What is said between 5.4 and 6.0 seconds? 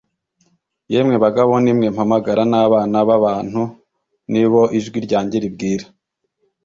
ribwira